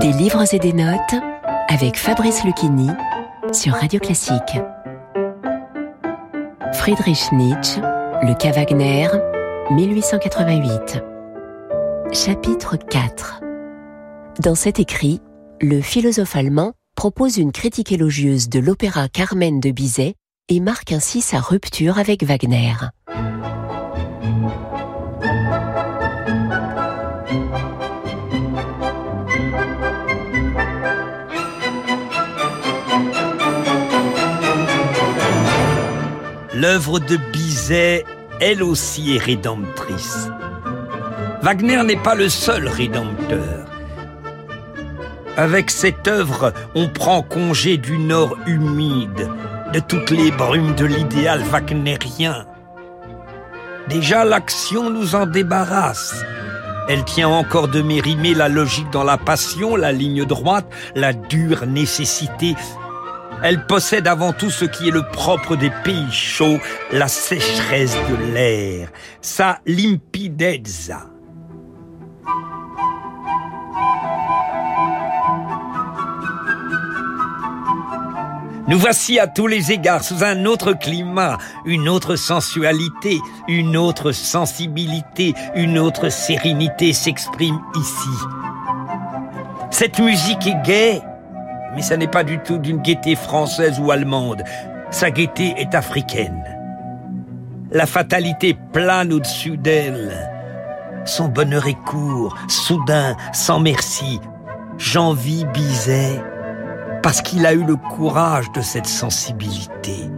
[0.00, 1.14] Des livres et des notes
[1.68, 2.88] avec Fabrice Lucchini
[3.52, 4.58] sur Radio Classique.
[6.72, 7.80] Friedrich Nietzsche,
[8.22, 9.08] Le cas Wagner,
[9.70, 11.02] 1888.
[12.12, 13.42] Chapitre 4
[14.40, 15.20] Dans cet écrit,
[15.60, 20.14] le philosophe allemand propose une critique élogieuse de l'opéra Carmen de Bizet
[20.48, 22.72] et marque ainsi sa rupture avec Wagner.
[36.60, 38.04] L'œuvre de Bizet,
[38.38, 40.28] elle aussi, est rédemptrice.
[41.40, 43.64] Wagner n'est pas le seul rédempteur.
[45.38, 49.26] Avec cette œuvre, on prend congé du nord humide,
[49.72, 52.44] de toutes les brumes de l'idéal wagnérien.
[53.88, 56.22] Déjà, l'action nous en débarrasse.
[56.90, 61.64] Elle tient encore de mérimer la logique dans la passion, la ligne droite, la dure
[61.64, 62.54] nécessité.
[63.42, 66.58] Elle possède avant tout ce qui est le propre des pays chauds,
[66.92, 68.88] la sécheresse de l'air,
[69.22, 71.06] sa limpidezza.
[78.68, 84.12] Nous voici à tous les égards sous un autre climat, une autre sensualité, une autre
[84.12, 88.26] sensibilité, une autre sérénité s'exprime ici.
[89.72, 91.02] Cette musique est gaie,
[91.74, 94.42] mais ça n'est pas du tout d'une gaieté française ou allemande.
[94.90, 96.44] Sa gaieté est africaine.
[97.70, 100.10] La fatalité plane au-dessus d'elle.
[101.04, 104.20] Son bonheur est court, soudain, sans merci.
[104.78, 106.20] J'envie Bizet
[107.02, 110.10] parce qu'il a eu le courage de cette sensibilité.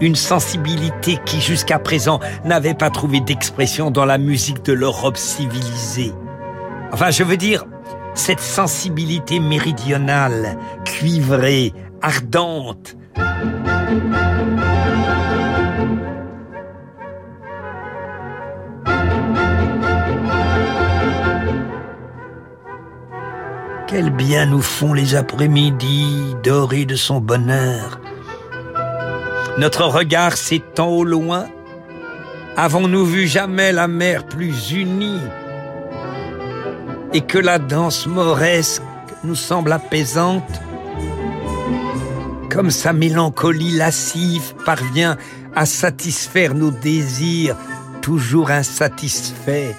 [0.00, 6.12] Une sensibilité qui jusqu'à présent n'avait pas trouvé d'expression dans la musique de l'Europe civilisée.
[6.92, 7.64] Enfin, je veux dire,
[8.14, 11.72] cette sensibilité méridionale, cuivrée,
[12.02, 12.96] ardente.
[23.86, 28.00] Quel bien nous font les après-midi dorés de son bonheur.
[29.58, 31.46] Notre regard s'étend au loin.
[32.56, 35.20] Avons-nous vu jamais la mer plus unie
[37.12, 38.82] et que la danse mauresque
[39.24, 40.60] nous semble apaisante
[42.50, 45.16] Comme sa mélancolie lascive parvient
[45.54, 47.56] à satisfaire nos désirs
[48.00, 49.74] toujours insatisfaits.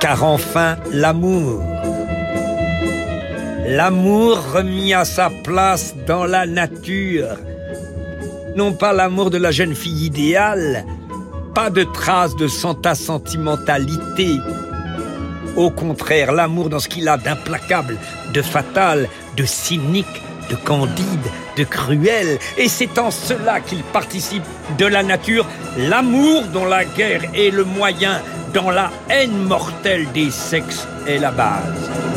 [0.00, 1.62] car enfin l'amour.
[3.66, 7.36] L'amour remis à sa place dans la nature.
[8.56, 10.84] Non pas l'amour de la jeune fille idéale,
[11.58, 14.38] pas de traces de santa sentimentalité.
[15.56, 17.98] Au contraire, l'amour dans ce qu'il a d'implacable,
[18.32, 21.26] de fatal, de cynique, de candide,
[21.56, 22.38] de cruel.
[22.58, 24.44] Et c'est en cela qu'il participe
[24.78, 28.22] de la nature, l'amour dont la guerre est le moyen
[28.54, 32.07] dans la haine mortelle des sexes est la base.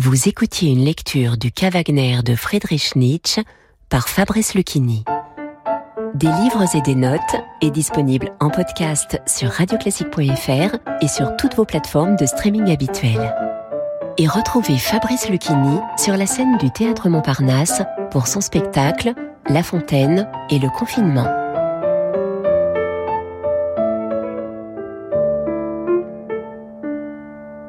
[0.00, 3.42] Vous écoutiez une lecture du cas Wagner de Friedrich Nietzsche
[3.88, 5.02] par Fabrice Lucchini.
[6.14, 11.64] Des livres et des notes est disponible en podcast sur radioclassique.fr et sur toutes vos
[11.64, 13.34] plateformes de streaming habituelles.
[14.18, 17.82] Et retrouvez Fabrice Lucchini sur la scène du Théâtre Montparnasse
[18.12, 19.14] pour son spectacle
[19.48, 21.26] La Fontaine et le confinement.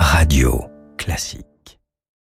[0.00, 0.64] Radio
[0.96, 1.45] classique.